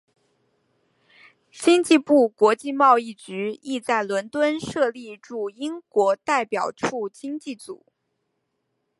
[1.51, 7.85] 经济部国际贸易局亦在伦敦设立驻英国代表处经济组。